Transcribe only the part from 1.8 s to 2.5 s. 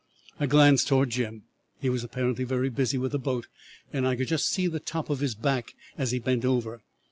was apparently